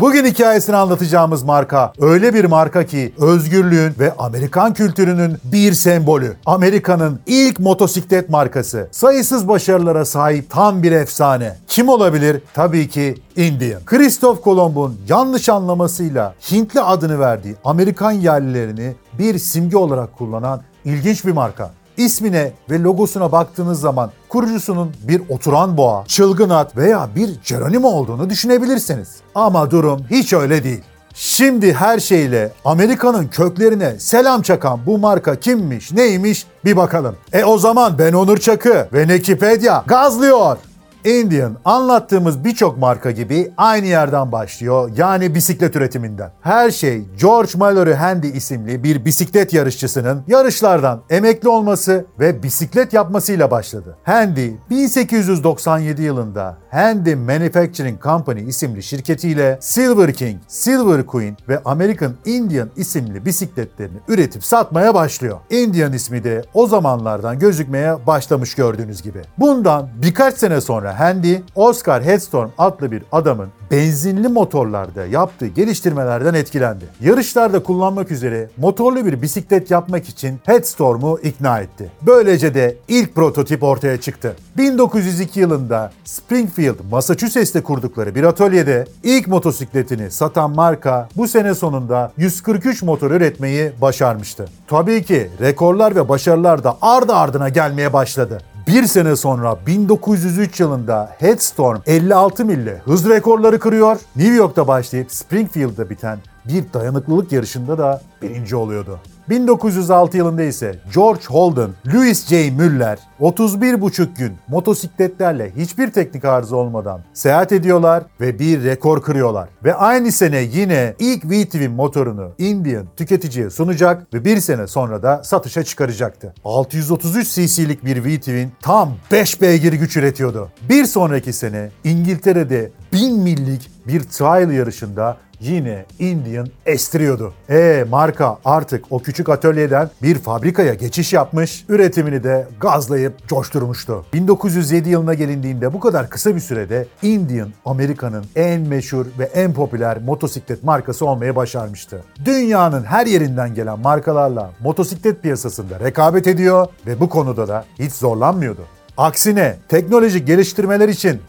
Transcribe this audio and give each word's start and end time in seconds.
Bugün 0.00 0.24
hikayesini 0.24 0.76
anlatacağımız 0.76 1.42
marka 1.42 1.92
öyle 2.00 2.34
bir 2.34 2.44
marka 2.44 2.86
ki 2.86 3.12
özgürlüğün 3.18 3.94
ve 3.98 4.12
Amerikan 4.18 4.74
kültürünün 4.74 5.36
bir 5.44 5.72
sembolü. 5.72 6.36
Amerika'nın 6.46 7.20
ilk 7.26 7.60
motosiklet 7.60 8.28
markası. 8.28 8.88
Sayısız 8.90 9.48
başarılara 9.48 10.04
sahip 10.04 10.50
tam 10.50 10.82
bir 10.82 10.92
efsane. 10.92 11.56
Kim 11.68 11.88
olabilir? 11.88 12.42
Tabii 12.54 12.88
ki 12.88 13.14
Indian. 13.36 13.84
Christoph 13.84 14.42
Kolomb'un 14.42 15.00
yanlış 15.08 15.48
anlamasıyla 15.48 16.34
Hintli 16.52 16.80
adını 16.80 17.20
verdiği 17.20 17.54
Amerikan 17.64 18.12
yerlilerini 18.12 18.94
bir 19.18 19.38
simge 19.38 19.76
olarak 19.76 20.18
kullanan 20.18 20.62
ilginç 20.84 21.24
bir 21.24 21.32
marka. 21.32 21.70
İsmine 22.04 22.52
ve 22.70 22.82
logosuna 22.82 23.32
baktığınız 23.32 23.80
zaman 23.80 24.10
kurucusunun 24.28 24.92
bir 25.02 25.22
oturan 25.28 25.76
boğa, 25.76 26.04
çılgın 26.06 26.50
at 26.50 26.76
veya 26.76 27.08
bir 27.16 27.30
Geronimo 27.48 27.88
olduğunu 27.88 28.30
düşünebilirsiniz. 28.30 29.08
Ama 29.34 29.70
durum 29.70 30.00
hiç 30.10 30.32
öyle 30.32 30.64
değil. 30.64 30.82
Şimdi 31.14 31.72
her 31.74 32.00
şeyle 32.00 32.52
Amerika'nın 32.64 33.28
köklerine 33.28 33.98
selam 33.98 34.42
çakan 34.42 34.80
bu 34.86 34.98
marka 34.98 35.40
kimmiş, 35.40 35.92
neymiş 35.92 36.46
bir 36.64 36.76
bakalım. 36.76 37.16
E 37.32 37.44
o 37.44 37.58
zaman 37.58 37.98
ben 37.98 38.12
Onur 38.12 38.38
Çakı 38.38 38.88
ve 38.92 39.08
Nekipedia 39.08 39.82
gazlıyor. 39.86 40.56
Indian 41.04 41.56
anlattığımız 41.64 42.44
birçok 42.44 42.78
marka 42.78 43.10
gibi 43.10 43.52
aynı 43.56 43.86
yerden 43.86 44.32
başlıyor 44.32 44.90
yani 44.96 45.34
bisiklet 45.34 45.76
üretiminden. 45.76 46.30
Her 46.40 46.70
şey 46.70 47.02
George 47.20 47.50
Mallory 47.56 47.94
Handy 47.94 48.28
isimli 48.28 48.84
bir 48.84 49.04
bisiklet 49.04 49.52
yarışçısının 49.52 50.24
yarışlardan 50.28 51.00
emekli 51.10 51.48
olması 51.48 52.06
ve 52.20 52.42
bisiklet 52.42 52.92
yapmasıyla 52.92 53.50
başladı. 53.50 53.96
Handy 54.04 54.50
1897 54.70 56.02
yılında 56.02 56.56
Handy 56.70 57.14
Manufacturing 57.14 58.02
Company 58.02 58.48
isimli 58.48 58.82
şirketiyle 58.82 59.58
Silver 59.60 60.14
King, 60.14 60.40
Silver 60.48 61.06
Queen 61.06 61.36
ve 61.48 61.60
American 61.64 62.12
Indian 62.24 62.70
isimli 62.76 63.24
bisikletlerini 63.26 63.98
üretip 64.08 64.44
satmaya 64.44 64.94
başlıyor. 64.94 65.38
Indian 65.50 65.92
ismi 65.92 66.24
de 66.24 66.42
o 66.54 66.66
zamanlardan 66.66 67.38
gözükmeye 67.38 68.06
başlamış 68.06 68.54
gördüğünüz 68.54 69.02
gibi. 69.02 69.22
Bundan 69.38 69.88
birkaç 70.02 70.34
sene 70.34 70.60
sonra 70.60 70.89
Handy, 70.98 71.36
Oscar 71.54 72.04
Headstorm 72.04 72.50
adlı 72.58 72.92
bir 72.92 73.02
adamın 73.12 73.48
benzinli 73.70 74.28
motorlarda 74.28 75.06
yaptığı 75.06 75.46
geliştirmelerden 75.46 76.34
etkilendi. 76.34 76.84
Yarışlarda 77.00 77.62
kullanmak 77.62 78.10
üzere 78.10 78.48
motorlu 78.56 79.06
bir 79.06 79.22
bisiklet 79.22 79.70
yapmak 79.70 80.08
için 80.08 80.40
Headstorm'u 80.44 81.18
ikna 81.22 81.60
etti. 81.60 81.90
Böylece 82.02 82.54
de 82.54 82.76
ilk 82.88 83.14
prototip 83.14 83.62
ortaya 83.62 84.00
çıktı. 84.00 84.36
1902 84.58 85.40
yılında 85.40 85.92
Springfield, 86.04 86.74
Massachusetts'te 86.90 87.62
kurdukları 87.62 88.14
bir 88.14 88.24
atölyede 88.24 88.86
ilk 89.02 89.28
motosikletini 89.28 90.10
satan 90.10 90.50
marka 90.50 91.08
bu 91.16 91.28
sene 91.28 91.54
sonunda 91.54 92.12
143 92.16 92.82
motor 92.82 93.10
üretmeyi 93.10 93.72
başarmıştı. 93.80 94.48
Tabii 94.66 95.02
ki 95.02 95.30
rekorlar 95.40 95.96
ve 95.96 96.08
başarılar 96.08 96.64
da 96.64 96.78
ardı 96.82 97.12
ardına 97.14 97.48
gelmeye 97.48 97.92
başladı. 97.92 98.38
Bir 98.74 98.86
sene 98.86 99.16
sonra 99.16 99.58
1903 99.66 100.60
yılında 100.60 101.16
Headstorm 101.18 101.80
56 101.86 102.44
mille 102.44 102.82
hız 102.84 103.08
rekorları 103.08 103.58
kırıyor. 103.58 103.96
New 104.16 104.34
York'ta 104.34 104.68
başlayıp 104.68 105.12
Springfield'da 105.12 105.90
biten 105.90 106.18
bir 106.44 106.64
dayanıklılık 106.72 107.32
yarışında 107.32 107.78
da 107.78 108.02
birinci 108.22 108.56
oluyordu. 108.56 109.00
1906 109.30 110.16
yılında 110.16 110.42
ise 110.42 110.80
George 110.94 111.20
Holden, 111.26 111.70
Louis 111.94 112.26
J. 112.26 112.50
Müller 112.50 112.98
31,5 113.20 114.16
gün 114.18 114.32
motosikletlerle 114.48 115.52
hiçbir 115.56 115.90
teknik 115.90 116.24
arıza 116.24 116.56
olmadan 116.56 117.00
seyahat 117.14 117.52
ediyorlar 117.52 118.04
ve 118.20 118.38
bir 118.38 118.64
rekor 118.64 119.02
kırıyorlar. 119.02 119.48
Ve 119.64 119.74
aynı 119.74 120.12
sene 120.12 120.40
yine 120.40 120.94
ilk 120.98 121.24
V-Twin 121.24 121.70
motorunu 121.70 122.32
Indian 122.38 122.86
tüketiciye 122.96 123.50
sunacak 123.50 124.14
ve 124.14 124.24
bir 124.24 124.40
sene 124.40 124.66
sonra 124.66 125.02
da 125.02 125.24
satışa 125.24 125.62
çıkaracaktı. 125.62 126.34
633 126.44 127.34
cc'lik 127.34 127.84
bir 127.84 128.04
V-Twin 128.04 128.52
tam 128.60 128.94
5 129.12 129.40
beygir 129.40 129.72
güç 129.72 129.96
üretiyordu. 129.96 130.48
Bir 130.68 130.84
sonraki 130.84 131.32
sene 131.32 131.70
İngiltere'de 131.84 132.70
1000 132.92 133.18
millik 133.18 133.70
bir 133.86 134.00
trial 134.00 134.50
yarışında 134.50 135.16
yine 135.40 135.84
Indian 135.98 136.48
estiriyordu. 136.66 137.32
E 137.50 137.84
marka 137.90 138.38
artık 138.44 138.84
o 138.90 138.98
küçük 138.98 139.28
atölyeden 139.28 139.90
bir 140.02 140.18
fabrikaya 140.18 140.74
geçiş 140.74 141.12
yapmış, 141.12 141.64
üretimini 141.68 142.24
de 142.24 142.46
gazlayıp 142.60 143.28
coşturmuştu. 143.28 144.04
1907 144.12 144.88
yılına 144.88 145.14
gelindiğinde 145.14 145.72
bu 145.72 145.80
kadar 145.80 146.10
kısa 146.10 146.34
bir 146.34 146.40
sürede 146.40 146.86
Indian 147.02 147.48
Amerika'nın 147.64 148.24
en 148.36 148.60
meşhur 148.60 149.06
ve 149.18 149.24
en 149.24 149.52
popüler 149.52 149.98
motosiklet 150.02 150.64
markası 150.64 151.06
olmaya 151.06 151.36
başarmıştı. 151.36 152.02
Dünyanın 152.24 152.84
her 152.84 153.06
yerinden 153.06 153.54
gelen 153.54 153.78
markalarla 153.78 154.50
motosiklet 154.60 155.22
piyasasında 155.22 155.80
rekabet 155.80 156.26
ediyor 156.26 156.66
ve 156.86 157.00
bu 157.00 157.08
konuda 157.08 157.48
da 157.48 157.64
hiç 157.78 157.92
zorlanmıyordu. 157.92 158.62
Aksine 158.96 159.56
teknolojik 159.68 160.26
geliştirmeler 160.26 160.88
için 160.88 161.20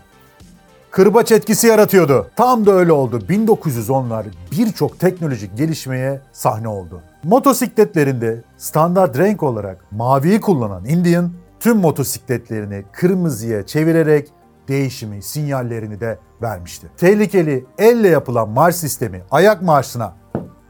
kırbaç 0.92 1.32
etkisi 1.32 1.68
yaratıyordu. 1.68 2.28
Tam 2.36 2.66
da 2.66 2.72
öyle 2.72 2.92
oldu. 2.92 3.20
1910'lar 3.30 4.26
birçok 4.52 5.00
teknolojik 5.00 5.58
gelişmeye 5.58 6.22
sahne 6.32 6.68
oldu. 6.68 7.02
Motosikletlerinde 7.24 8.42
standart 8.58 9.18
renk 9.18 9.44
olarak 9.44 9.86
maviyi 9.92 10.42
kullanan 10.42 10.86
Indian 10.86 11.32
tüm 11.60 11.78
motosikletlerini 11.78 12.84
kırmızıya 12.92 13.66
çevirerek 13.66 14.30
değişimi 14.68 15.24
sinyallerini 15.24 16.00
de 16.00 16.20
vermişti. 16.42 16.88
Tehlikeli 16.98 17.66
elle 17.78 18.08
yapılan 18.08 18.50
marş 18.50 18.76
sistemi 18.76 19.22
ayak 19.32 19.62
marşına 19.62 20.14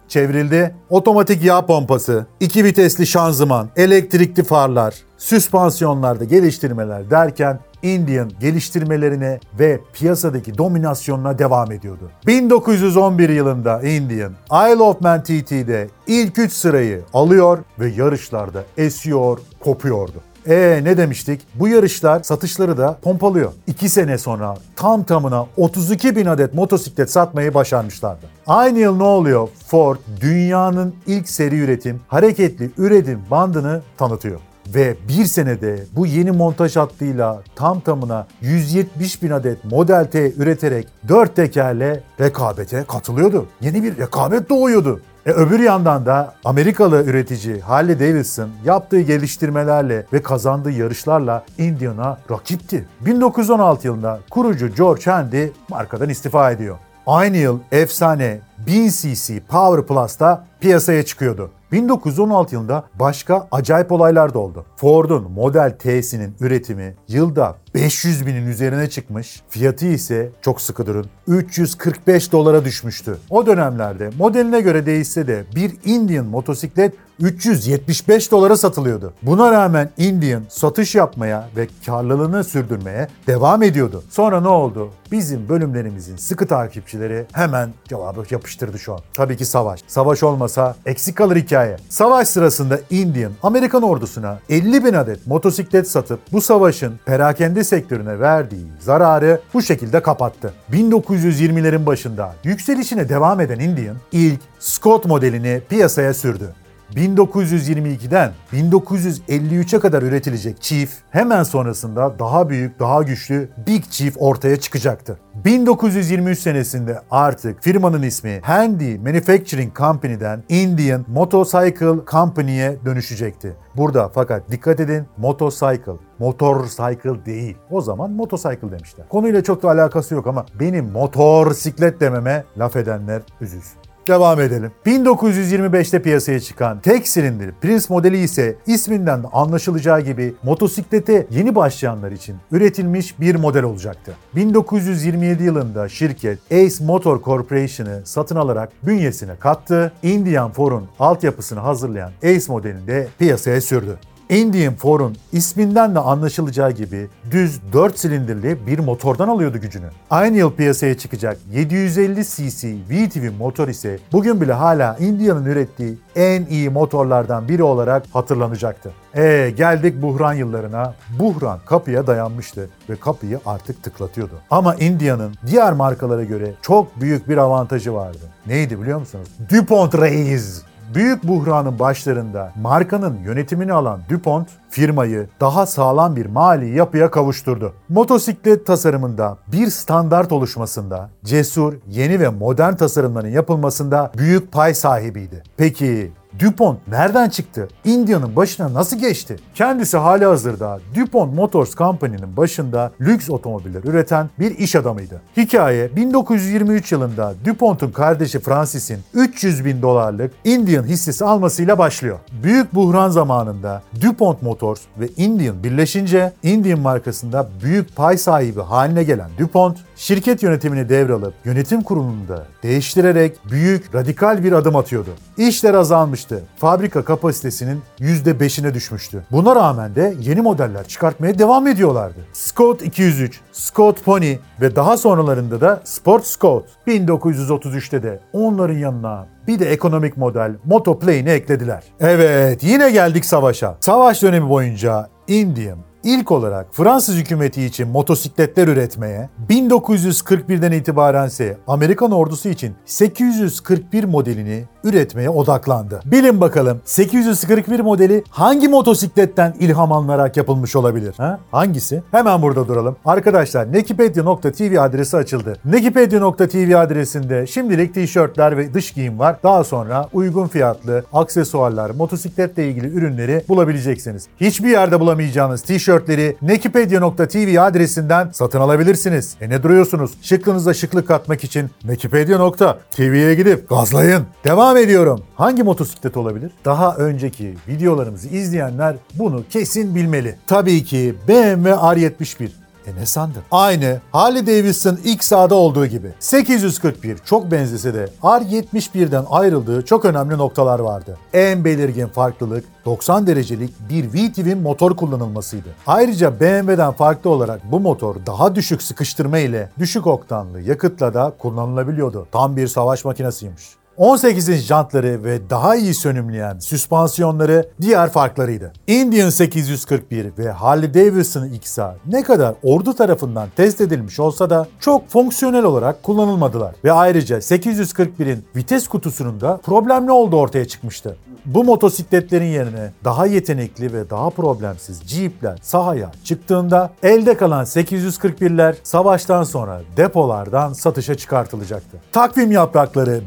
çevrildi. 0.07 0.75
Otomatik 0.89 1.43
yağ 1.43 1.65
pompası, 1.65 2.25
iki 2.39 2.63
vitesli 2.63 3.07
şanzıman, 3.07 3.69
elektrikli 3.75 4.43
farlar, 4.43 4.95
süspansiyonlarda 5.17 6.23
geliştirmeler 6.23 7.09
derken 7.09 7.59
Indian 7.83 8.31
geliştirmelerine 8.39 9.39
ve 9.59 9.79
piyasadaki 9.93 10.57
dominasyonuna 10.57 11.39
devam 11.39 11.71
ediyordu. 11.71 12.11
1911 12.27 13.29
yılında 13.29 13.81
Indian, 13.81 14.33
Isle 14.51 14.83
of 14.83 15.01
Man 15.01 15.23
TT'de 15.23 15.87
ilk 16.07 16.39
3 16.39 16.53
sırayı 16.53 17.01
alıyor 17.13 17.57
ve 17.79 17.89
yarışlarda 17.89 18.63
esiyor, 18.77 19.39
kopuyordu. 19.59 20.21
E 20.47 20.79
ne 20.83 20.97
demiştik? 20.97 21.41
Bu 21.55 21.67
yarışlar 21.67 22.23
satışları 22.23 22.77
da 22.77 22.97
pompalıyor. 23.01 23.51
2 23.67 23.89
sene 23.89 24.17
sonra 24.17 24.57
tam 24.75 25.03
tamına 25.03 25.45
32 25.57 26.15
bin 26.15 26.25
adet 26.25 26.53
motosiklet 26.53 27.11
satmayı 27.11 27.53
başarmışlardı. 27.53 28.25
Aynı 28.47 28.79
yıl 28.79 28.97
ne 28.97 29.03
oluyor? 29.03 29.49
Ford 29.67 29.97
dünyanın 30.21 30.95
ilk 31.07 31.29
seri 31.29 31.59
üretim 31.59 32.01
hareketli 32.07 32.71
üretim 32.77 33.19
bandını 33.31 33.81
tanıtıyor 33.97 34.39
ve 34.67 34.95
bir 35.07 35.25
senede 35.25 35.83
bu 35.95 36.05
yeni 36.05 36.31
montaj 36.31 36.75
hattıyla 36.75 37.41
tam 37.55 37.79
tamına 37.79 38.27
170 38.41 39.23
bin 39.23 39.31
adet 39.31 39.65
Model 39.65 40.05
T 40.05 40.33
üreterek 40.33 40.87
dört 41.07 41.35
tekerle 41.35 42.03
rekabete 42.19 42.83
katılıyordu. 42.83 43.45
Yeni 43.61 43.83
bir 43.83 43.97
rekabet 43.97 44.49
doğuyordu. 44.49 45.01
E 45.25 45.31
öbür 45.31 45.59
yandan 45.59 46.05
da 46.05 46.33
Amerikalı 46.45 47.03
üretici 47.03 47.61
Harley 47.61 47.99
Davidson 47.99 48.49
yaptığı 48.65 49.01
geliştirmelerle 49.01 50.05
ve 50.13 50.21
kazandığı 50.21 50.71
yarışlarla 50.71 51.43
Indian'a 51.57 52.17
rakipti. 52.31 52.85
1916 53.01 53.87
yılında 53.87 54.19
kurucu 54.29 54.67
George 54.67 55.11
Handy 55.11 55.47
markadan 55.69 56.09
istifa 56.09 56.51
ediyor. 56.51 56.77
Aynı 57.07 57.37
yıl 57.37 57.59
efsane 57.71 58.39
1000 58.67 58.89
cc 58.89 59.39
Power 59.39 59.85
Plus'ta 59.87 60.45
piyasaya 60.59 61.05
çıkıyordu. 61.05 61.51
1916 61.71 62.55
yılında 62.55 62.83
başka 62.99 63.47
acayip 63.51 63.91
olaylar 63.91 64.33
da 64.33 64.39
oldu. 64.39 64.65
Ford'un 64.75 65.31
Model 65.31 65.77
T'sinin 65.79 66.35
üretimi 66.39 66.95
yılda 67.07 67.55
500 67.75 68.25
binin 68.25 68.47
üzerine 68.47 68.89
çıkmış. 68.89 69.41
Fiyatı 69.49 69.85
ise 69.85 70.29
çok 70.41 70.61
sıkı 70.61 70.85
durun 70.85 71.05
345 71.27 72.31
dolara 72.31 72.65
düşmüştü. 72.65 73.17
O 73.29 73.45
dönemlerde 73.45 74.09
modeline 74.17 74.61
göre 74.61 74.85
değişse 74.85 75.27
de 75.27 75.43
bir 75.55 75.71
Indian 75.85 76.25
motosiklet 76.25 76.93
375 77.21 78.31
dolara 78.31 78.57
satılıyordu. 78.57 79.13
Buna 79.21 79.51
rağmen 79.51 79.89
Indian 79.97 80.43
satış 80.49 80.95
yapmaya 80.95 81.49
ve 81.55 81.67
karlılığını 81.85 82.43
sürdürmeye 82.43 83.07
devam 83.27 83.63
ediyordu. 83.63 84.03
Sonra 84.09 84.41
ne 84.41 84.47
oldu? 84.47 84.91
Bizim 85.11 85.49
bölümlerimizin 85.49 86.15
sıkı 86.15 86.47
takipçileri 86.47 87.25
hemen 87.31 87.69
cevabı 87.87 88.23
yapıştırdı 88.29 88.79
şu 88.79 88.93
an. 88.93 88.99
Tabii 89.13 89.37
ki 89.37 89.45
savaş. 89.45 89.79
Savaş 89.87 90.23
olmasa 90.23 90.75
eksik 90.85 91.15
kalır 91.15 91.35
hikaye. 91.35 91.77
Savaş 91.89 92.27
sırasında 92.27 92.79
Indian 92.89 93.31
Amerikan 93.43 93.83
ordusuna 93.83 94.39
50 94.49 94.85
bin 94.85 94.93
adet 94.93 95.27
motosiklet 95.27 95.89
satıp 95.89 96.19
bu 96.31 96.41
savaşın 96.41 96.99
perakende 97.05 97.63
sektörüne 97.63 98.19
verdiği 98.19 98.65
zararı 98.79 99.41
bu 99.53 99.61
şekilde 99.61 100.01
kapattı. 100.01 100.53
1920'lerin 100.71 101.85
başında 101.85 102.35
yükselişine 102.43 103.09
devam 103.09 103.41
eden 103.41 103.59
Indian 103.59 103.97
ilk 104.11 104.39
Scott 104.59 105.05
modelini 105.05 105.61
piyasaya 105.69 106.13
sürdü. 106.13 106.55
1922'den 106.95 108.31
1953'e 108.53 109.79
kadar 109.79 110.01
üretilecek 110.01 110.61
Chief 110.61 110.89
hemen 111.09 111.43
sonrasında 111.43 112.19
daha 112.19 112.49
büyük, 112.49 112.79
daha 112.79 113.03
güçlü 113.03 113.49
Big 113.67 113.83
Chief 113.89 114.15
ortaya 114.17 114.59
çıkacaktı. 114.59 115.19
1923 115.45 116.39
senesinde 116.39 117.01
artık 117.11 117.63
firmanın 117.63 118.01
ismi 118.01 118.39
Handy 118.43 118.97
Manufacturing 118.97 119.75
Company'den 119.75 120.43
Indian 120.49 121.05
Motorcycle 121.07 122.05
Company'ye 122.11 122.77
dönüşecekti. 122.85 123.53
Burada 123.77 124.09
fakat 124.09 124.51
dikkat 124.51 124.79
edin 124.79 125.05
motorcycle, 125.17 125.93
motorcycle 126.19 127.25
değil. 127.25 127.57
O 127.69 127.81
zaman 127.81 128.11
motorcycle 128.11 128.71
demişler. 128.71 129.09
Konuyla 129.09 129.43
çok 129.43 129.63
da 129.63 129.69
alakası 129.69 130.15
yok 130.15 130.27
ama 130.27 130.45
benim 130.59 130.91
motorsiklet 130.91 131.99
dememe 131.99 132.43
laf 132.57 132.75
edenler 132.75 133.21
üzülsün. 133.41 133.90
Devam 134.07 134.41
edelim. 134.41 134.71
1925'te 134.85 136.01
piyasaya 136.01 136.39
çıkan 136.39 136.79
tek 136.79 137.07
silindir 137.07 137.51
Prince 137.61 137.85
modeli 137.89 138.17
ise 138.17 138.55
isminden 138.67 139.23
de 139.23 139.27
anlaşılacağı 139.27 140.01
gibi 140.01 140.33
motosiklete 140.43 141.27
yeni 141.29 141.55
başlayanlar 141.55 142.11
için 142.11 142.35
üretilmiş 142.51 143.19
bir 143.19 143.35
model 143.35 143.63
olacaktı. 143.63 144.13
1927 144.35 145.43
yılında 145.43 145.89
şirket 145.89 146.39
Ace 146.51 146.83
Motor 146.85 147.23
Corporation'ı 147.23 148.01
satın 148.05 148.35
alarak 148.35 148.71
bünyesine 148.83 149.35
kattı. 149.35 149.91
Indian 150.03 150.51
Ford'un 150.51 150.87
altyapısını 150.99 151.59
hazırlayan 151.59 152.11
Ace 152.23 152.45
modelini 152.47 152.87
de 152.87 153.07
piyasaya 153.19 153.61
sürdü. 153.61 153.97
Indian 154.31 154.75
Ford'un 154.75 155.17
isminden 155.31 155.95
de 155.95 155.99
anlaşılacağı 155.99 156.71
gibi 156.71 157.07
düz 157.31 157.59
4 157.73 157.99
silindirli 157.99 158.67
bir 158.67 158.79
motordan 158.79 159.27
alıyordu 159.27 159.61
gücünü. 159.61 159.89
Aynı 160.09 160.37
yıl 160.37 160.51
piyasaya 160.51 160.97
çıkacak 160.97 161.37
750 161.53 162.25
cc 162.25 162.75
VTV 162.89 163.31
motor 163.39 163.67
ise 163.67 163.99
bugün 164.11 164.41
bile 164.41 164.53
hala 164.53 164.97
Indian'ın 164.97 165.45
ürettiği 165.45 165.97
en 166.15 166.45
iyi 166.45 166.69
motorlardan 166.69 167.47
biri 167.47 167.63
olarak 167.63 168.03
hatırlanacaktı. 168.13 168.91
E 169.15 169.53
geldik 169.57 170.01
buhran 170.01 170.33
yıllarına. 170.33 170.93
Buhran 171.19 171.59
kapıya 171.65 172.07
dayanmıştı 172.07 172.69
ve 172.89 172.95
kapıyı 172.95 173.39
artık 173.45 173.83
tıklatıyordu. 173.83 174.35
Ama 174.49 174.75
Indian'ın 174.75 175.35
diğer 175.47 175.73
markalara 175.73 176.23
göre 176.23 176.53
çok 176.61 177.01
büyük 177.01 177.29
bir 177.29 177.37
avantajı 177.37 177.93
vardı. 177.93 178.25
Neydi 178.47 178.81
biliyor 178.81 178.99
musunuz? 178.99 179.27
DuPont 179.53 179.95
Reis. 179.95 180.70
Büyük 180.95 181.23
buhranın 181.23 181.79
başlarında 181.79 182.53
markanın 182.61 183.17
yönetimini 183.23 183.73
alan 183.73 184.01
DuPont 184.09 184.47
firmayı 184.69 185.27
daha 185.39 185.65
sağlam 185.65 186.15
bir 186.15 186.25
mali 186.25 186.77
yapıya 186.77 187.11
kavuşturdu. 187.11 187.73
Motosiklet 187.89 188.67
tasarımında 188.67 189.37
bir 189.51 189.67
standart 189.67 190.31
oluşmasında, 190.31 191.09
cesur, 191.23 191.73
yeni 191.87 192.19
ve 192.19 192.29
modern 192.29 192.73
tasarımların 192.73 193.27
yapılmasında 193.29 194.11
büyük 194.17 194.51
pay 194.51 194.73
sahibiydi. 194.73 195.43
Peki 195.57 196.11
DuPont 196.39 196.79
nereden 196.87 197.29
çıktı? 197.29 197.67
India'nın 197.85 198.35
başına 198.35 198.73
nasıl 198.73 198.99
geçti? 198.99 199.35
Kendisi 199.55 199.97
hali 199.97 200.25
hazırda 200.25 200.79
DuPont 200.95 201.33
Motors 201.33 201.75
Company'nin 201.75 202.37
başında 202.37 202.91
lüks 203.01 203.29
otomobiller 203.29 203.83
üreten 203.83 204.29
bir 204.39 204.57
iş 204.57 204.75
adamıydı. 204.75 205.21
Hikaye 205.37 205.95
1923 205.95 206.91
yılında 206.91 207.33
DuPont'un 207.45 207.91
kardeşi 207.91 208.39
Francis'in 208.39 208.99
300 209.13 209.65
bin 209.65 209.81
dolarlık 209.81 210.31
Indian 210.43 210.83
hissesi 210.83 211.25
almasıyla 211.25 211.77
başlıyor. 211.77 212.19
Büyük 212.43 212.75
buhran 212.75 213.09
zamanında 213.09 213.81
DuPont 214.01 214.41
Motors 214.41 214.81
ve 214.99 215.07
Indian 215.17 215.63
birleşince 215.63 216.33
Indian 216.43 216.79
markasında 216.79 217.49
büyük 217.63 217.95
pay 217.95 218.17
sahibi 218.17 218.61
haline 218.61 219.03
gelen 219.03 219.29
DuPont, 219.39 219.77
şirket 219.95 220.43
yönetimini 220.43 220.89
devralıp 220.89 221.33
yönetim 221.45 221.81
kurulunu 221.81 222.27
da 222.27 222.45
değiştirerek 222.63 223.37
büyük 223.51 223.95
radikal 223.95 224.43
bir 224.43 224.51
adım 224.51 224.75
atıyordu. 224.75 225.09
İşler 225.37 225.73
azalmıştı. 226.21 226.43
Fabrika 226.57 227.05
kapasitesinin 227.05 227.81
%5'ine 227.99 228.73
düşmüştü. 228.73 229.23
Buna 229.31 229.55
rağmen 229.55 229.95
de 229.95 230.13
yeni 230.19 230.41
modeller 230.41 230.87
çıkartmaya 230.87 231.39
devam 231.39 231.67
ediyorlardı. 231.67 232.19
Scott 232.33 232.81
203, 232.81 233.39
Scott 233.51 234.03
Pony 234.03 234.37
ve 234.61 234.75
daha 234.75 234.97
sonralarında 234.97 235.61
da 235.61 235.81
Sport 235.83 236.25
Scott. 236.25 236.65
1933'te 236.87 238.03
de 238.03 238.19
onların 238.33 238.77
yanına 238.77 239.27
bir 239.47 239.59
de 239.59 239.71
ekonomik 239.71 240.17
model 240.17 240.51
Motoplane'i 240.65 241.29
eklediler. 241.29 241.83
Evet 241.99 242.63
yine 242.63 242.91
geldik 242.91 243.25
savaşa. 243.25 243.77
Savaş 243.79 244.23
dönemi 244.23 244.49
boyunca 244.49 245.09
Indian, 245.27 245.77
İlk 246.03 246.31
olarak 246.31 246.67
Fransız 246.71 247.15
hükümeti 247.15 247.63
için 247.65 247.87
motosikletler 247.87 248.67
üretmeye, 248.67 249.29
1941'den 249.49 250.71
itibaren 250.71 251.27
ise 251.27 251.57
Amerikan 251.67 252.11
ordusu 252.11 252.49
için 252.49 252.75
841 252.85 254.03
modelini 254.03 254.63
üretmeye 254.83 255.29
odaklandı. 255.29 255.99
Bilin 256.05 256.41
bakalım 256.41 256.81
841 256.85 257.79
modeli 257.79 258.23
hangi 258.29 258.67
motosikletten 258.67 259.55
ilham 259.59 259.91
alınarak 259.91 260.37
yapılmış 260.37 260.75
olabilir? 260.75 261.13
Ha? 261.17 261.39
Hangisi? 261.51 262.03
Hemen 262.11 262.41
burada 262.41 262.67
duralım. 262.67 262.95
Arkadaşlar 263.05 263.73
nekipedia.tv 263.73 264.79
adresi 264.79 265.17
açıldı. 265.17 265.57
Nekipedia.tv 265.65 266.77
adresinde 266.77 267.47
şimdilik 267.47 267.93
tişörtler 267.93 268.57
ve 268.57 268.73
dış 268.73 268.91
giyim 268.91 269.19
var. 269.19 269.35
Daha 269.43 269.63
sonra 269.63 270.09
uygun 270.13 270.47
fiyatlı 270.47 271.03
aksesuarlar, 271.13 271.89
motosikletle 271.89 272.67
ilgili 272.67 272.87
ürünleri 272.87 273.43
bulabileceksiniz. 273.49 274.27
Hiçbir 274.39 274.69
yerde 274.69 274.99
bulamayacağınız 274.99 275.61
tişörtleri 275.91 276.35
nekipedia.tv 276.41 277.61
adresinden 277.61 278.29
satın 278.33 278.59
alabilirsiniz. 278.59 279.35
E 279.41 279.49
ne 279.49 279.63
duruyorsunuz? 279.63 280.11
Şıklığınıza 280.21 280.73
şıklık 280.73 281.07
katmak 281.07 281.43
için 281.43 281.69
nekipedia.tv'ye 281.83 283.35
gidip 283.35 283.69
gazlayın. 283.69 284.25
Devam 284.43 284.77
ediyorum. 284.77 285.21
Hangi 285.35 285.63
motosiklet 285.63 286.17
olabilir? 286.17 286.51
Daha 286.65 286.95
önceki 286.95 287.55
videolarımızı 287.67 288.27
izleyenler 288.27 288.95
bunu 289.13 289.43
kesin 289.49 289.95
bilmeli. 289.95 290.35
Tabii 290.47 290.83
ki 290.83 291.15
BMW 291.27 291.69
R71. 291.69 292.60
E 292.87 292.95
ne 292.95 293.05
sandın? 293.05 293.41
Aynı 293.51 294.01
Harley 294.11 294.47
Davidson 294.47 294.95
XA'da 295.03 295.55
olduğu 295.55 295.85
gibi. 295.85 296.11
841 296.19 297.17
çok 297.17 297.51
benzese 297.51 297.93
de 297.93 298.09
R71'den 298.23 299.25
ayrıldığı 299.29 299.85
çok 299.85 300.05
önemli 300.05 300.37
noktalar 300.37 300.79
vardı. 300.79 301.17
En 301.33 301.65
belirgin 301.65 302.07
farklılık 302.07 302.63
90 302.85 303.27
derecelik 303.27 303.89
bir 303.89 304.13
V-twin 304.13 304.57
motor 304.61 304.95
kullanılmasıydı. 304.95 305.69
Ayrıca 305.87 306.39
BMW'den 306.39 306.91
farklı 306.91 307.29
olarak 307.29 307.71
bu 307.71 307.79
motor 307.79 308.15
daha 308.25 308.55
düşük 308.55 308.81
sıkıştırma 308.81 309.37
ile 309.37 309.69
düşük 309.79 310.07
oktanlı 310.07 310.61
yakıtla 310.61 311.13
da 311.13 311.33
kullanılabiliyordu. 311.39 312.27
Tam 312.31 312.57
bir 312.57 312.67
savaş 312.67 313.05
makinesiymiş. 313.05 313.80
18 313.97 314.49
inç 314.49 314.59
jantları 314.59 315.23
ve 315.23 315.49
daha 315.49 315.75
iyi 315.75 315.93
sönümleyen 315.93 316.59
süspansiyonları 316.59 317.69
diğer 317.81 318.09
farklarıydı. 318.09 318.73
Indian 318.87 319.29
841 319.29 320.37
ve 320.37 320.51
Harley 320.51 320.93
Davidson 320.93 321.45
XA 321.45 321.95
ne 322.07 322.23
kadar 322.23 322.55
ordu 322.63 322.93
tarafından 322.93 323.49
test 323.55 323.81
edilmiş 323.81 324.19
olsa 324.19 324.49
da 324.49 324.67
çok 324.79 325.09
fonksiyonel 325.09 325.63
olarak 325.63 326.03
kullanılmadılar. 326.03 326.75
Ve 326.83 326.91
ayrıca 326.91 327.37
841'in 327.37 328.45
vites 328.55 328.87
kutusunun 328.87 329.41
da 329.41 329.57
problemli 329.57 330.11
olduğu 330.11 330.37
ortaya 330.37 330.65
çıkmıştı. 330.67 331.17
Bu 331.45 331.63
motosikletlerin 331.63 332.45
yerine 332.45 332.91
daha 333.03 333.25
yetenekli 333.25 333.93
ve 333.93 334.09
daha 334.09 334.29
problemsiz 334.29 335.01
Jeep'ler 335.07 335.59
sahaya 335.61 336.11
çıktığında 336.23 336.89
elde 337.03 337.37
kalan 337.37 337.65
841'ler 337.65 338.75
savaştan 338.83 339.43
sonra 339.43 339.81
depolardan 339.97 340.73
satışa 340.73 341.15
çıkartılacaktı. 341.15 341.97
Takvim 342.11 342.51
yaprakları 342.51 343.21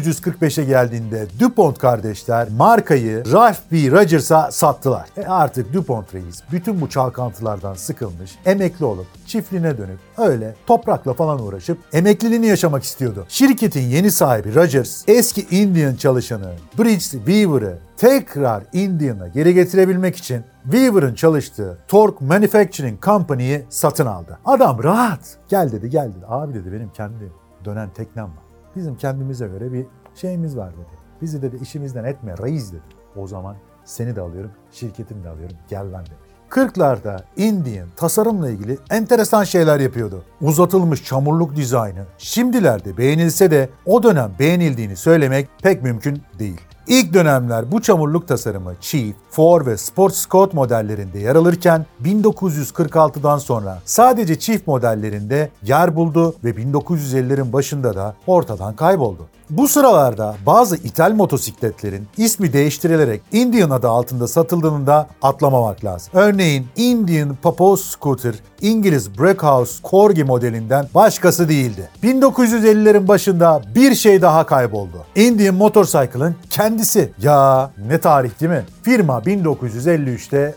1945'e 0.00 0.64
geldiğinde 0.64 1.26
DuPont 1.40 1.78
kardeşler 1.78 2.48
markayı 2.56 3.24
Ralph 3.32 3.58
B. 3.72 3.90
Rogers'a 3.90 4.50
sattılar. 4.50 5.06
E 5.16 5.22
artık 5.22 5.74
DuPont 5.74 6.14
reis 6.14 6.42
bütün 6.52 6.80
bu 6.80 6.88
çalkantılardan 6.88 7.74
sıkılmış, 7.74 8.30
emekli 8.46 8.84
olup 8.84 9.06
çiftliğine 9.26 9.78
dönüp 9.78 9.98
öyle 10.18 10.54
toprakla 10.66 11.12
falan 11.12 11.42
uğraşıp 11.42 11.78
emekliliğini 11.92 12.46
yaşamak 12.46 12.82
istiyordu. 12.82 13.26
Şirketin 13.28 13.80
yeni 13.88 14.10
sahibi 14.10 14.54
Rogers 14.54 15.04
eski 15.08 15.46
Indian 15.50 15.94
çalışanı 15.94 16.52
Bridge 16.78 17.00
Weaver'ı 17.00 17.78
tekrar 17.96 18.62
Indian'a 18.72 19.28
geri 19.28 19.54
getirebilmek 19.54 20.16
için 20.16 20.44
Weaver'ın 20.62 21.14
çalıştığı 21.14 21.78
Torque 21.88 22.26
Manufacturing 22.26 23.02
Company'yi 23.02 23.64
satın 23.68 24.06
aldı. 24.06 24.38
Adam 24.44 24.82
rahat. 24.82 25.38
Gel 25.48 25.72
dedi 25.72 25.90
gel 25.90 26.08
dedi. 26.08 26.24
Abi 26.28 26.54
dedi 26.54 26.72
benim 26.72 26.90
kendi 26.90 27.32
dönen 27.64 27.90
teknem 27.90 28.24
var. 28.24 28.49
Bizim 28.76 28.96
kendimize 28.96 29.46
göre 29.46 29.72
bir 29.72 29.86
şeyimiz 30.14 30.56
var 30.56 30.72
dedi. 30.72 31.00
Bizi 31.22 31.42
dedi 31.42 31.58
işimizden 31.62 32.04
etme 32.04 32.34
reis 32.38 32.72
dedi. 32.72 32.82
O 33.16 33.26
zaman 33.26 33.56
seni 33.84 34.16
de 34.16 34.20
alıyorum, 34.20 34.50
şirketini 34.72 35.24
de 35.24 35.28
alıyorum. 35.28 35.56
Gel 35.68 35.92
lan 35.92 36.06
demiş. 36.06 36.30
40'larda 36.50 37.20
Indian 37.36 37.88
tasarımla 37.96 38.50
ilgili 38.50 38.78
enteresan 38.90 39.44
şeyler 39.44 39.80
yapıyordu. 39.80 40.24
Uzatılmış 40.40 41.04
çamurluk 41.04 41.56
dizaynı 41.56 42.04
şimdilerde 42.18 42.96
beğenilse 42.96 43.50
de 43.50 43.68
o 43.86 44.02
dönem 44.02 44.32
beğenildiğini 44.38 44.96
söylemek 44.96 45.48
pek 45.62 45.82
mümkün 45.82 46.22
değil. 46.38 46.60
İlk 46.86 47.14
dönemler 47.14 47.72
bu 47.72 47.82
çamurluk 47.82 48.28
tasarımı 48.28 48.74
Chief, 48.80 49.14
Ford 49.30 49.66
ve 49.66 49.76
Sport 49.76 50.14
Scott 50.14 50.54
modellerinde 50.54 51.18
yer 51.18 51.36
alırken 51.36 51.86
1946'dan 52.04 53.38
sonra 53.38 53.78
sadece 53.84 54.38
Chief 54.38 54.66
modellerinde 54.66 55.50
yer 55.62 55.96
buldu 55.96 56.34
ve 56.44 56.50
1950'lerin 56.50 57.52
başında 57.52 57.96
da 57.96 58.14
ortadan 58.26 58.76
kayboldu. 58.76 59.26
Bu 59.50 59.68
sıralarda 59.68 60.36
bazı 60.46 60.76
ithal 60.76 61.12
motosikletlerin 61.12 62.08
ismi 62.16 62.52
değiştirilerek 62.52 63.22
Indian 63.32 63.70
adı 63.70 63.88
altında 63.88 64.28
satıldığını 64.28 64.86
da 64.86 65.08
atlamamak 65.22 65.84
lazım. 65.84 66.12
Örneğin 66.14 66.66
Indian 66.76 67.36
Papos 67.42 67.84
Scooter 67.84 68.34
İngiliz 68.60 69.18
Breakhouse 69.18 69.82
Corgi 69.90 70.24
modelinden 70.24 70.88
başkası 70.94 71.48
değildi. 71.48 71.88
1950'lerin 72.02 73.08
başında 73.08 73.62
bir 73.74 73.94
şey 73.94 74.22
daha 74.22 74.46
kayboldu. 74.46 75.04
Indian 75.14 75.54
Motorcycle'ın 75.54 76.36
kendisi. 76.50 77.12
Ya 77.22 77.70
ne 77.88 78.00
tarih 78.00 78.40
değil 78.40 78.52
mi? 78.52 78.64
Firma 78.82 79.18
1953'te 79.18 80.54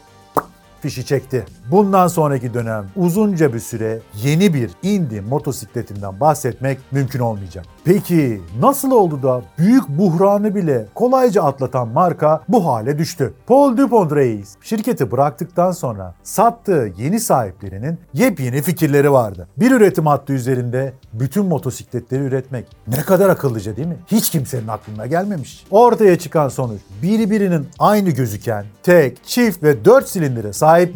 fişi 0.81 1.05
çekti. 1.05 1.45
Bundan 1.71 2.07
sonraki 2.07 2.53
dönem 2.53 2.85
uzunca 2.95 3.53
bir 3.53 3.59
süre 3.59 3.99
yeni 4.23 4.53
bir 4.53 4.71
Indy 4.83 5.19
motosikletinden 5.19 6.19
bahsetmek 6.19 6.77
mümkün 6.91 7.19
olmayacak. 7.19 7.65
Peki 7.85 8.41
nasıl 8.59 8.91
oldu 8.91 9.23
da 9.23 9.41
büyük 9.57 9.89
buhranı 9.89 10.55
bile 10.55 10.85
kolayca 10.95 11.43
atlatan 11.43 11.87
marka 11.87 12.43
bu 12.49 12.65
hale 12.65 12.97
düştü? 12.97 13.33
Paul 13.47 13.77
Dupont 13.77 14.15
Reis 14.15 14.55
şirketi 14.61 15.11
bıraktıktan 15.11 15.71
sonra 15.71 16.15
sattığı 16.23 16.91
yeni 16.97 17.19
sahiplerinin 17.19 17.99
yepyeni 18.13 18.61
fikirleri 18.61 19.11
vardı. 19.11 19.47
Bir 19.57 19.71
üretim 19.71 20.05
hattı 20.05 20.33
üzerinde 20.33 20.93
bütün 21.13 21.45
motosikletleri 21.45 22.23
üretmek. 22.23 22.65
Ne 22.87 23.01
kadar 23.01 23.29
akıllıca 23.29 23.75
değil 23.75 23.87
mi? 23.87 23.97
Hiç 24.07 24.29
kimsenin 24.29 24.67
aklına 24.67 25.05
gelmemiş. 25.05 25.65
Ortaya 25.71 26.19
çıkan 26.19 26.49
sonuç 26.49 26.81
birbirinin 27.01 27.67
aynı 27.79 28.09
gözüken 28.09 28.65
tek, 28.83 29.23
çift 29.23 29.63
ve 29.63 29.85
dört 29.85 30.07
silindire 30.09 30.53
sahip 30.53 30.95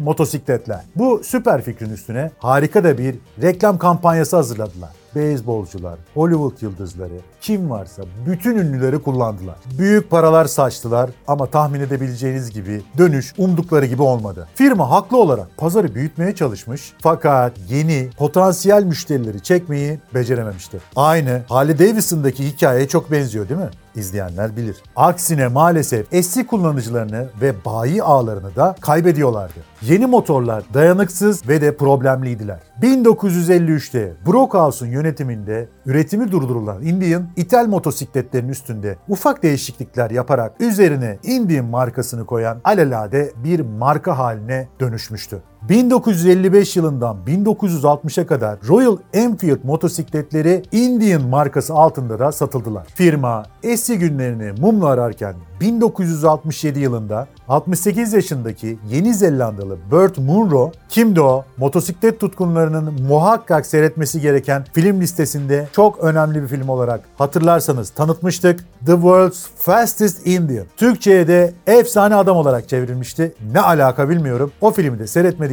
motosikletler. 0.58 0.80
Bu 0.96 1.20
süper 1.24 1.62
fikrin 1.62 1.90
üstüne 1.90 2.30
harika 2.38 2.84
da 2.84 2.98
bir 2.98 3.14
reklam 3.42 3.78
kampanyası 3.78 4.36
hazırladılar 4.36 4.90
beyzbolcular, 5.14 5.98
Hollywood 6.14 6.62
yıldızları, 6.62 7.20
kim 7.40 7.70
varsa 7.70 8.02
bütün 8.26 8.56
ünlüleri 8.56 9.02
kullandılar. 9.02 9.56
Büyük 9.78 10.10
paralar 10.10 10.44
saçtılar 10.44 11.10
ama 11.26 11.46
tahmin 11.46 11.80
edebileceğiniz 11.80 12.50
gibi 12.50 12.82
dönüş 12.98 13.34
umdukları 13.38 13.86
gibi 13.86 14.02
olmadı. 14.02 14.48
Firma 14.54 14.90
haklı 14.90 15.16
olarak 15.16 15.56
pazarı 15.56 15.94
büyütmeye 15.94 16.34
çalışmış 16.34 16.92
fakat 17.02 17.52
yeni 17.68 18.10
potansiyel 18.18 18.84
müşterileri 18.84 19.42
çekmeyi 19.42 20.00
becerememişti. 20.14 20.78
Aynı 20.96 21.42
Harley 21.48 21.78
Davidson'daki 21.78 22.46
hikayeye 22.46 22.88
çok 22.88 23.10
benziyor 23.10 23.48
değil 23.48 23.60
mi? 23.60 23.70
izleyenler 23.98 24.56
bilir. 24.56 24.76
Aksine 24.96 25.48
maalesef 25.48 26.06
eski 26.12 26.46
kullanıcılarını 26.46 27.28
ve 27.40 27.64
bayi 27.64 28.02
ağlarını 28.02 28.56
da 28.56 28.76
kaybediyorlardı. 28.80 29.60
Yeni 29.82 30.06
motorlar 30.06 30.64
dayanıksız 30.74 31.48
ve 31.48 31.60
de 31.60 31.76
problemliydiler. 31.76 32.58
1953'te 32.82 34.12
Brockhouse'un 34.26 34.90
yönetiminde 34.98 35.68
üretimi 35.86 36.32
durdurulan 36.32 36.82
Indian, 36.82 37.28
ithal 37.36 37.66
motosikletlerin 37.66 38.48
üstünde 38.48 38.96
ufak 39.08 39.42
değişiklikler 39.42 40.10
yaparak 40.10 40.60
üzerine 40.60 41.18
Indian 41.22 41.66
markasını 41.66 42.26
koyan 42.26 42.60
alelade 42.64 43.32
bir 43.44 43.60
marka 43.60 44.18
haline 44.18 44.68
dönüşmüştü. 44.80 45.42
1955 45.68 46.76
yılından 46.76 47.16
1960'a 47.26 48.26
kadar 48.26 48.58
Royal 48.68 48.96
Enfield 49.12 49.58
motosikletleri 49.64 50.62
Indian 50.72 51.22
markası 51.22 51.74
altında 51.74 52.18
da 52.18 52.32
satıldılar. 52.32 52.86
Firma 52.94 53.46
eski 53.62 53.98
günlerini 53.98 54.60
mumla 54.60 54.86
ararken 54.86 55.34
1967 55.60 56.80
yılında 56.80 57.26
68 57.48 58.12
yaşındaki 58.12 58.78
Yeni 58.90 59.14
Zelandalı 59.14 59.76
Burt 59.90 60.18
Munro, 60.18 60.72
kimdi 60.88 61.20
o? 61.20 61.44
Motosiklet 61.56 62.20
tutkunlarının 62.20 63.02
muhakkak 63.08 63.66
seyretmesi 63.66 64.20
gereken 64.20 64.64
film 64.72 65.00
listesinde 65.00 65.68
çok 65.72 65.98
önemli 65.98 66.42
bir 66.42 66.48
film 66.48 66.68
olarak 66.68 67.00
hatırlarsanız 67.18 67.90
tanıtmıştık. 67.90 68.60
The 68.86 68.92
World's 68.92 69.46
Fastest 69.56 70.26
Indian. 70.26 70.66
Türkçe'ye 70.76 71.28
de 71.28 71.52
efsane 71.66 72.14
adam 72.14 72.36
olarak 72.36 72.68
çevrilmişti. 72.68 73.34
Ne 73.52 73.60
alaka 73.60 74.08
bilmiyorum. 74.08 74.52
O 74.60 74.70
filmi 74.70 74.98
de 74.98 75.06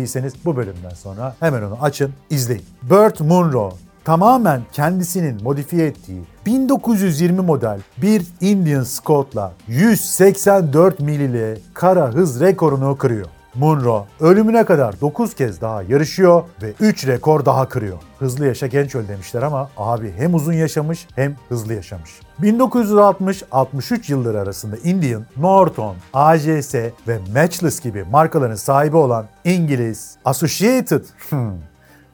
seyretmediyseniz 0.08 0.46
bu 0.46 0.58
bölümden 0.58 0.96
sonra 0.96 1.36
hemen 1.40 1.62
onu 1.62 1.78
açın, 1.82 2.14
izleyin. 2.30 2.66
Burt 2.84 3.20
Munro 3.20 3.74
tamamen 4.04 4.62
kendisinin 4.72 5.44
modifiye 5.44 5.88
ettiği 5.88 6.22
1920 6.46 7.42
model 7.42 7.80
bir 8.02 8.24
Indian 8.42 8.84
Scott'la 8.84 9.54
184 9.68 11.00
mil 11.00 11.20
ile 11.20 11.58
kara 11.74 12.08
hız 12.14 12.42
rekorunu 12.42 12.98
kırıyor. 12.98 13.28
Munro 13.56 14.08
ölümüne 14.20 14.66
kadar 14.66 15.02
9 15.02 15.34
kez 15.34 15.62
daha 15.62 15.84
yarışıyor 15.84 16.44
ve 16.62 16.74
3 16.80 17.08
rekor 17.08 17.46
daha 17.46 17.70
kırıyor. 17.70 17.98
Hızlı 18.20 18.46
yaşa 18.46 18.68
genç 18.68 18.96
öl 18.96 19.08
demişler 19.08 19.42
ama 19.42 19.70
abi 19.78 20.14
hem 20.18 20.36
uzun 20.36 20.54
yaşamış 20.54 21.08
hem 21.16 21.36
hızlı 21.50 21.74
yaşamış. 21.74 22.12
1960-63 22.42 24.12
yılları 24.12 24.40
arasında 24.40 24.78
Indian, 24.78 25.26
Norton, 25.38 25.96
AJS 26.14 26.76
ve 27.08 27.20
Matchless 27.34 27.80
gibi 27.82 28.04
markaların 28.04 28.56
sahibi 28.56 28.98
olan 28.98 29.26
İngiliz 29.44 30.16
Associated 30.26 31.04
hmm, 31.30 31.52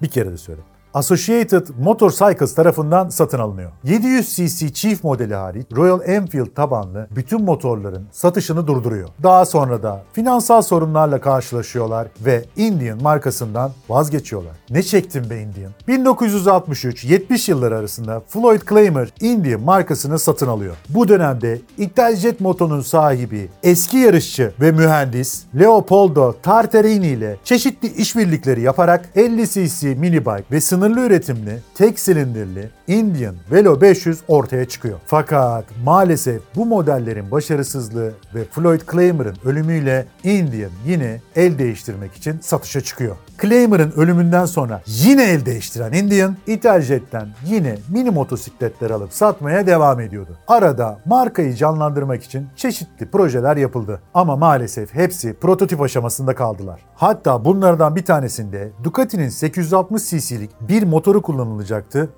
bir 0.01 0.07
kere 0.07 0.31
de 0.31 0.37
söyle. 0.37 0.61
Associated 0.93 1.67
Motorcycles 1.79 2.55
tarafından 2.55 3.09
satın 3.09 3.39
alınıyor. 3.39 3.71
700 3.83 4.35
cc 4.35 4.73
Chief 4.73 5.03
modeli 5.03 5.35
hariç 5.35 5.67
Royal 5.75 5.99
Enfield 6.05 6.55
tabanlı 6.55 7.07
bütün 7.15 7.41
motorların 7.41 8.07
satışını 8.11 8.67
durduruyor. 8.67 9.09
Daha 9.23 9.45
sonra 9.45 9.83
da 9.83 10.03
finansal 10.13 10.61
sorunlarla 10.61 11.21
karşılaşıyorlar 11.21 12.07
ve 12.25 12.45
Indian 12.55 13.01
markasından 13.01 13.71
vazgeçiyorlar. 13.89 14.53
Ne 14.69 14.83
çektim 14.83 15.29
be 15.29 15.41
Indian? 15.41 15.71
1963-70 15.87 17.51
yılları 17.51 17.77
arasında 17.77 18.21
Floyd 18.27 18.61
Claimer 18.69 19.13
Indian 19.21 19.61
markasını 19.61 20.19
satın 20.19 20.47
alıyor. 20.47 20.75
Bu 20.89 21.07
dönemde 21.07 21.61
İtaljet 21.77 22.41
Moto'nun 22.41 22.81
sahibi 22.81 23.49
eski 23.63 23.97
yarışçı 23.97 24.53
ve 24.61 24.71
mühendis 24.71 25.43
Leopoldo 25.59 26.35
Tartarini 26.43 27.07
ile 27.07 27.37
çeşitli 27.43 27.87
işbirlikleri 27.93 28.61
yaparak 28.61 29.09
50 29.15 29.47
cc 29.47 29.95
mini 29.95 30.25
bike 30.25 30.43
ve 30.51 30.61
sınır 30.61 30.80
sınırlı 30.81 31.01
üretimli, 31.01 31.59
tek 31.75 31.99
silindirli 31.99 32.69
Indian 32.91 33.35
Velo 33.51 33.81
500 33.81 34.19
ortaya 34.27 34.65
çıkıyor. 34.65 34.99
Fakat 35.05 35.65
maalesef 35.83 36.41
bu 36.55 36.65
modellerin 36.65 37.31
başarısızlığı 37.31 38.13
ve 38.35 38.43
Floyd 38.43 38.81
Claimer'ın 38.91 39.35
ölümüyle 39.45 40.05
Indian 40.23 40.71
yine 40.85 41.21
el 41.35 41.59
değiştirmek 41.59 42.13
için 42.13 42.39
satışa 42.41 42.81
çıkıyor. 42.81 43.15
Claimer'ın 43.41 43.91
ölümünden 43.91 44.45
sonra 44.45 44.81
yine 44.85 45.23
el 45.23 45.45
değiştiren 45.45 45.93
Indian, 45.93 46.35
İtaljet'ten 46.47 47.27
yine 47.45 47.77
mini 47.89 48.09
motosikletler 48.09 48.89
alıp 48.89 49.13
satmaya 49.13 49.67
devam 49.67 49.99
ediyordu. 49.99 50.37
Arada 50.47 50.99
markayı 51.05 51.55
canlandırmak 51.55 52.23
için 52.23 52.47
çeşitli 52.55 53.05
projeler 53.11 53.57
yapıldı. 53.57 54.01
Ama 54.13 54.35
maalesef 54.35 54.93
hepsi 54.93 55.33
prototip 55.33 55.81
aşamasında 55.81 56.35
kaldılar. 56.35 56.81
Hatta 56.95 57.45
bunlardan 57.45 57.95
bir 57.95 58.05
tanesinde 58.05 58.71
Ducati'nin 58.83 59.29
860 59.29 60.09
cc'lik 60.09 60.49
bir 60.61 60.83
motoru 60.83 61.21
kullanılacaktı. 61.21 62.09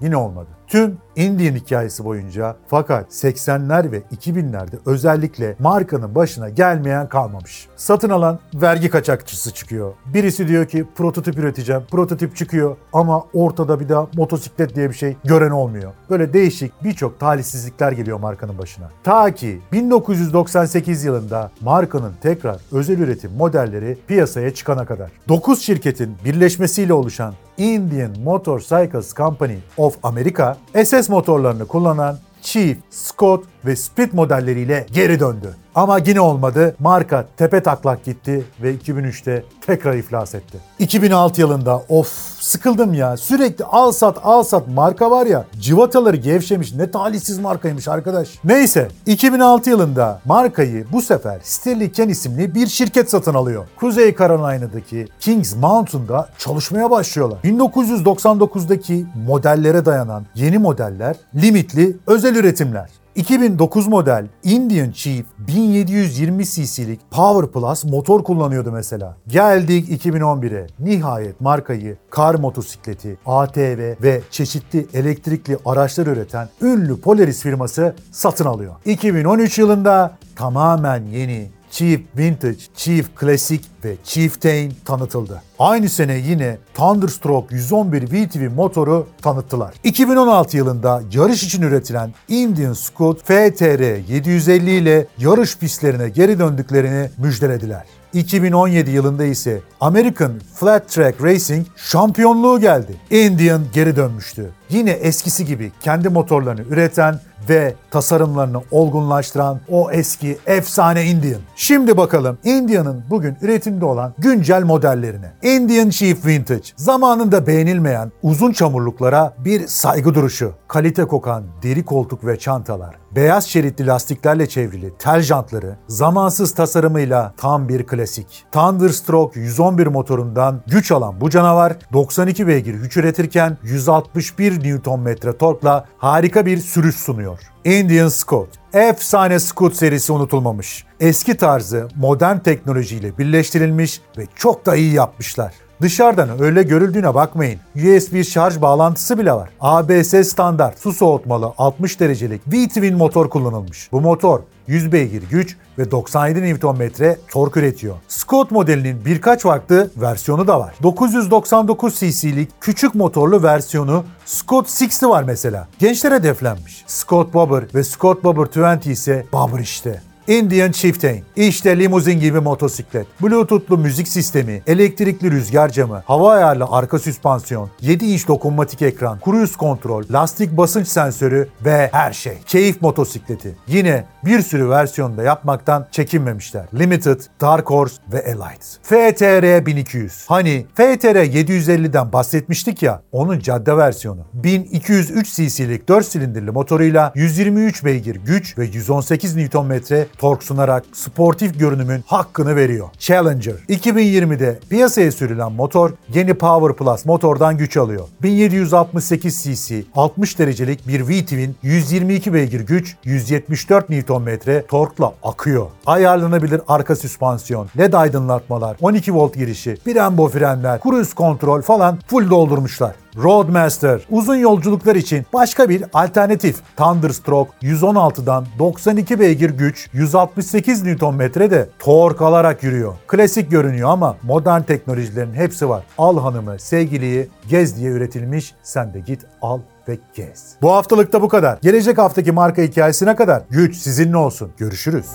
Yine 0.00 0.16
olmadı. 0.16 0.48
Tüm 0.72 0.98
Indian 1.16 1.54
hikayesi 1.54 2.04
boyunca 2.04 2.56
fakat 2.66 3.12
80'ler 3.12 3.92
ve 3.92 4.02
2000'lerde 4.16 4.76
özellikle 4.86 5.56
markanın 5.58 6.14
başına 6.14 6.48
gelmeyen 6.48 7.08
kalmamış. 7.08 7.66
Satın 7.76 8.10
alan 8.10 8.38
vergi 8.54 8.90
kaçakçısı 8.90 9.54
çıkıyor. 9.54 9.92
Birisi 10.06 10.48
diyor 10.48 10.66
ki 10.66 10.86
prototip 10.96 11.38
üreteceğim. 11.38 11.82
Prototip 11.90 12.36
çıkıyor 12.36 12.76
ama 12.92 13.24
ortada 13.34 13.80
bir 13.80 13.88
daha 13.88 14.06
motosiklet 14.14 14.76
diye 14.76 14.88
bir 14.90 14.94
şey 14.94 15.16
gören 15.24 15.50
olmuyor. 15.50 15.92
Böyle 16.10 16.32
değişik 16.32 16.84
birçok 16.84 17.20
talihsizlikler 17.20 17.92
geliyor 17.92 18.18
markanın 18.20 18.58
başına. 18.58 18.90
Ta 19.04 19.34
ki 19.34 19.60
1998 19.72 21.04
yılında 21.04 21.50
markanın 21.60 22.12
tekrar 22.22 22.56
özel 22.72 22.98
üretim 22.98 23.32
modelleri 23.32 23.98
piyasaya 24.06 24.54
çıkana 24.54 24.86
kadar. 24.86 25.10
9 25.28 25.62
şirketin 25.62 26.16
birleşmesiyle 26.24 26.92
oluşan 26.92 27.34
Indian 27.58 28.10
Motorcycles 28.24 29.14
Company 29.14 29.56
of 29.76 29.98
America 30.02 30.56
SS 30.84 31.08
motorlarını 31.08 31.66
kullanan 31.66 32.18
Chief, 32.42 32.78
Scott 32.90 33.44
ve 33.66 33.76
Split 33.76 34.14
modelleriyle 34.14 34.86
geri 34.92 35.20
döndü. 35.20 35.56
Ama 35.74 35.98
yine 35.98 36.20
olmadı. 36.20 36.76
Marka 36.78 37.26
tepe 37.36 37.62
taklak 37.62 38.04
gitti 38.04 38.44
ve 38.62 38.74
2003'te 38.74 39.44
tekrar 39.66 39.94
iflas 39.94 40.34
etti. 40.34 40.58
2006 40.78 41.40
yılında 41.40 41.82
of 41.88 42.08
sıkıldım 42.40 42.94
ya. 42.94 43.16
Sürekli 43.16 43.64
al 43.64 43.92
sat 43.92 44.18
al 44.22 44.42
sat 44.42 44.68
marka 44.68 45.10
var 45.10 45.26
ya. 45.26 45.44
Civataları 45.60 46.16
gevşemiş. 46.16 46.74
Ne 46.74 46.90
talihsiz 46.90 47.38
markaymış 47.38 47.88
arkadaş. 47.88 48.28
Neyse 48.44 48.88
2006 49.06 49.70
yılında 49.70 50.20
markayı 50.24 50.86
bu 50.92 51.02
sefer 51.02 51.40
Sterling 51.42 51.94
Ken 51.94 52.08
isimli 52.08 52.54
bir 52.54 52.66
şirket 52.66 53.10
satın 53.10 53.34
alıyor. 53.34 53.66
Kuzey 53.76 54.16
Carolina'daki 54.16 55.08
Kings 55.20 55.56
Mountain'da 55.56 56.28
çalışmaya 56.38 56.90
başlıyorlar. 56.90 57.38
1999'daki 57.44 59.06
modellere 59.26 59.84
dayanan 59.84 60.26
yeni 60.34 60.58
modeller 60.58 61.16
limitli 61.34 61.96
özel 62.06 62.36
üretimler. 62.36 63.01
2009 63.14 63.88
model 63.88 64.28
Indian 64.42 64.90
Chief 64.90 65.26
1720 65.38 66.44
cc'lik 66.44 67.00
Power 67.10 67.52
Plus 67.52 67.84
motor 67.84 68.24
kullanıyordu 68.24 68.72
mesela. 68.72 69.16
Geldik 69.28 70.04
2011'e. 70.04 70.66
Nihayet 70.78 71.40
markayı 71.40 71.96
kar 72.10 72.34
motosikleti, 72.34 73.18
ATV 73.26 73.94
ve 74.02 74.20
çeşitli 74.30 74.86
elektrikli 74.94 75.58
araçlar 75.66 76.06
üreten 76.06 76.48
ünlü 76.62 77.00
Polaris 77.00 77.42
firması 77.42 77.94
satın 78.10 78.44
alıyor. 78.44 78.74
2013 78.84 79.58
yılında 79.58 80.16
tamamen 80.36 81.02
yeni 81.04 81.50
Chief 81.72 82.00
Vintage, 82.18 82.58
Chief 82.76 83.06
Classic 83.20 83.64
ve 83.84 83.96
Chieftain 84.04 84.72
tanıtıldı. 84.84 85.42
Aynı 85.58 85.88
sene 85.88 86.14
yine 86.14 86.58
Thunderstroke 86.74 87.54
111 87.54 88.02
VTV 88.02 88.54
motoru 88.54 89.06
tanıttılar. 89.22 89.74
2016 89.84 90.56
yılında 90.56 91.02
yarış 91.12 91.42
için 91.42 91.62
üretilen 91.62 92.14
Indian 92.28 92.72
Scoot 92.72 93.22
FTR 93.22 94.12
750 94.12 94.70
ile 94.70 95.06
yarış 95.18 95.58
pistlerine 95.58 96.08
geri 96.08 96.38
döndüklerini 96.38 97.10
müjdelediler. 97.18 97.84
2017 98.12 98.90
yılında 98.90 99.24
ise 99.24 99.60
American 99.80 100.32
Flat 100.54 100.88
Track 100.88 101.22
Racing 101.22 101.66
şampiyonluğu 101.76 102.60
geldi. 102.60 102.96
Indian 103.10 103.62
geri 103.72 103.96
dönmüştü. 103.96 104.50
Yine 104.70 104.90
eskisi 104.90 105.44
gibi 105.44 105.72
kendi 105.80 106.08
motorlarını 106.08 106.62
üreten 106.62 107.20
ve 107.48 107.74
tasarımlarını 107.90 108.62
olgunlaştıran 108.70 109.60
o 109.68 109.90
eski 109.90 110.38
efsane 110.46 111.04
Indian. 111.04 111.40
Şimdi 111.56 111.96
bakalım 111.96 112.38
Indian'ın 112.44 113.04
bugün 113.10 113.36
üretimde 113.42 113.84
olan 113.84 114.14
güncel 114.18 114.62
modellerine. 114.62 115.32
Indian 115.42 115.90
Chief 115.90 116.26
Vintage. 116.26 116.68
Zamanında 116.76 117.46
beğenilmeyen 117.46 118.12
uzun 118.22 118.52
çamurluklara 118.52 119.34
bir 119.38 119.66
saygı 119.66 120.14
duruşu. 120.14 120.52
Kalite 120.68 121.04
kokan 121.04 121.44
deri 121.62 121.84
koltuk 121.84 122.26
ve 122.26 122.38
çantalar. 122.38 123.02
Beyaz 123.16 123.44
şeritli 123.44 123.86
lastiklerle 123.86 124.48
çevrili 124.48 124.92
tel 124.98 125.20
jantları 125.20 125.76
zamansız 125.88 126.54
tasarımıyla 126.54 127.34
tam 127.36 127.68
bir 127.68 127.86
klasik. 127.86 128.44
Thunderstroke 128.52 129.40
111 129.40 129.86
motorundan 129.86 130.62
güç 130.66 130.92
alan 130.92 131.20
bu 131.20 131.30
canavar 131.30 131.76
92 131.92 132.46
beygir 132.46 132.74
güç 132.74 132.96
üretirken 132.96 133.58
161 133.62 134.52
Nm 134.52 135.32
torkla 135.38 135.84
harika 135.98 136.46
bir 136.46 136.58
sürüş 136.58 136.96
sunuyor. 136.96 137.31
Indian 137.64 138.08
Scout. 138.08 138.48
Efsane 138.74 139.40
Scout 139.40 139.76
serisi 139.76 140.12
unutulmamış. 140.12 140.84
Eski 141.00 141.36
tarzı 141.36 141.88
modern 141.96 142.38
teknolojiyle 142.38 143.18
birleştirilmiş 143.18 144.00
ve 144.18 144.26
çok 144.36 144.66
da 144.66 144.76
iyi 144.76 144.92
yapmışlar. 144.92 145.52
Dışarıdan 145.82 146.42
öyle 146.42 146.62
görüldüğüne 146.62 147.14
bakmayın. 147.14 147.60
USB 147.76 148.22
şarj 148.22 148.60
bağlantısı 148.60 149.18
bile 149.18 149.32
var. 149.32 149.50
ABS 149.60 150.28
standart 150.28 150.78
su 150.78 150.92
soğutmalı 150.92 151.52
60 151.58 152.00
derecelik 152.00 152.40
V-Twin 152.46 152.96
motor 152.96 153.30
kullanılmış. 153.30 153.92
Bu 153.92 154.00
motor 154.00 154.40
100 154.66 154.92
beygir 154.92 155.22
güç 155.30 155.56
ve 155.78 155.90
97 155.90 156.54
Nm 156.54 156.90
tork 157.30 157.56
üretiyor. 157.56 157.96
Scott 158.08 158.50
modelinin 158.50 159.04
birkaç 159.04 159.42
farklı 159.42 159.90
versiyonu 159.96 160.46
da 160.46 160.60
var. 160.60 160.74
999 160.82 161.94
cc'lik 161.94 162.50
küçük 162.60 162.94
motorlu 162.94 163.42
versiyonu 163.42 164.04
Scott 164.24 164.66
60 164.82 165.02
var 165.02 165.22
mesela. 165.22 165.68
Gençlere 165.78 166.14
hedeflenmiş. 166.14 166.84
Scott 166.86 167.34
Bobber 167.34 167.64
ve 167.74 167.84
Scott 167.84 168.24
Bobber 168.24 168.76
20 168.76 168.92
ise 168.92 169.26
Bobber 169.32 169.58
işte. 169.58 170.02
Indian 170.28 170.72
Chieftain. 170.72 171.22
İşte 171.36 171.78
limuzin 171.78 172.20
gibi 172.20 172.40
motosiklet. 172.40 173.06
Bluetooth'lu 173.22 173.78
müzik 173.78 174.08
sistemi, 174.08 174.62
elektrikli 174.66 175.30
rüzgar 175.30 175.68
camı, 175.68 176.02
hava 176.06 176.32
ayarlı 176.32 176.66
arka 176.70 176.98
süspansiyon, 176.98 177.70
7 177.80 178.04
inç 178.04 178.28
dokunmatik 178.28 178.82
ekran, 178.82 179.18
cruise 179.24 179.56
kontrol, 179.56 180.04
lastik 180.10 180.56
basınç 180.56 180.88
sensörü 180.88 181.48
ve 181.64 181.88
her 181.92 182.12
şey. 182.12 182.38
Keyif 182.46 182.82
motosikleti. 182.82 183.56
Yine 183.66 184.04
bir 184.24 184.40
sürü 184.40 184.68
versiyonda 184.68 185.22
yapmaktan 185.22 185.86
çekinmemişler. 185.90 186.66
Limited, 186.74 187.20
Dark 187.40 187.70
Horse 187.70 187.94
ve 188.12 188.18
Elite. 188.18 188.66
FTR 188.82 189.66
1200. 189.66 190.24
Hani 190.26 190.66
FTR 190.74 191.16
750'den 191.16 192.12
bahsetmiştik 192.12 192.82
ya, 192.82 193.02
onun 193.12 193.38
cadde 193.38 193.76
versiyonu. 193.76 194.20
1203 194.34 195.34
cc'lik 195.34 195.88
4 195.88 196.06
silindirli 196.06 196.50
motoruyla 196.50 197.12
123 197.14 197.84
beygir 197.84 198.16
güç 198.16 198.58
ve 198.58 198.64
118 198.64 199.36
Nm 199.36 199.80
tork 200.18 200.42
sunarak 200.42 200.84
sportif 200.92 201.58
görünümün 201.58 202.04
hakkını 202.06 202.56
veriyor. 202.56 202.88
Challenger 202.98 203.54
2020'de 203.68 204.58
piyasaya 204.70 205.12
sürülen 205.12 205.52
motor 205.52 205.90
yeni 206.14 206.34
Power 206.34 206.76
Plus 206.76 207.04
motordan 207.04 207.58
güç 207.58 207.76
alıyor. 207.76 208.08
1768 208.22 209.42
cc 209.42 209.82
60 209.94 210.38
derecelik 210.38 210.88
bir 210.88 211.08
V-Twin 211.08 211.56
122 211.62 212.34
beygir 212.34 212.60
güç 212.60 212.96
174 213.04 213.88
Nm 213.88 214.38
torkla 214.68 215.12
akıyor. 215.22 215.66
Ayarlanabilir 215.86 216.60
arka 216.68 216.96
süspansiyon, 216.96 217.68
led 217.78 217.92
aydınlatmalar, 217.92 218.76
12 218.80 219.14
volt 219.14 219.34
girişi, 219.34 219.76
brembo 219.86 220.28
frenler, 220.28 220.80
cruise 220.82 221.14
kontrol 221.14 221.62
falan 221.62 221.98
full 222.06 222.30
doldurmuşlar. 222.30 222.94
Roadmaster 223.16 224.00
uzun 224.10 224.36
yolculuklar 224.36 224.96
için 224.96 225.26
başka 225.32 225.68
bir 225.68 225.84
alternatif. 225.92 226.56
Thunderstroke 226.76 227.50
116'dan 227.62 228.46
92 228.58 229.20
beygir 229.20 229.50
güç 229.50 229.88
168 229.92 230.82
Nm 230.82 231.20
de 231.20 231.68
tork 231.78 232.22
alarak 232.22 232.62
yürüyor. 232.62 232.94
Klasik 233.06 233.50
görünüyor 233.50 233.90
ama 233.90 234.16
modern 234.22 234.62
teknolojilerin 234.62 235.34
hepsi 235.34 235.68
var. 235.68 235.84
Al 235.98 236.18
hanımı, 236.18 236.58
sevgiliyi 236.58 237.28
gez 237.48 237.76
diye 237.76 237.90
üretilmiş. 237.90 238.54
Sen 238.62 238.94
de 238.94 239.00
git 239.00 239.20
al 239.42 239.60
ve 239.88 239.98
gez. 240.14 240.54
Bu 240.62 240.72
haftalıkta 240.72 241.22
bu 241.22 241.28
kadar. 241.28 241.58
Gelecek 241.62 241.98
haftaki 241.98 242.32
marka 242.32 242.62
hikayesine 242.62 243.16
kadar 243.16 243.42
güç 243.50 243.76
sizinle 243.76 244.16
olsun. 244.16 244.52
Görüşürüz. 244.58 245.06